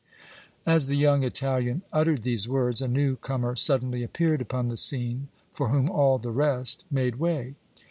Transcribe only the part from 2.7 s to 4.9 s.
a new comer suddenly appeared upon the